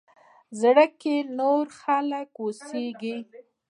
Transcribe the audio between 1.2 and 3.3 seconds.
نور خلق اوسيږي